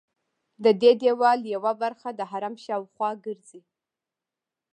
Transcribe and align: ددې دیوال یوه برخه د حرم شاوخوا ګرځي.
ددې 0.63 0.91
دیوال 1.01 1.39
یوه 1.55 1.71
برخه 1.81 2.09
د 2.13 2.21
حرم 2.31 2.55
شاوخوا 2.65 3.09
ګرځي. 3.25 3.61